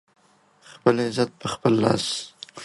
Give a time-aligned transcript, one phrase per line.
[0.71, 2.05] خپل عزت په خپل لاس